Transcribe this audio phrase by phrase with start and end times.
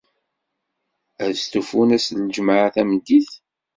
[1.23, 3.31] Ad stufun ass n ljemɛa tameddit?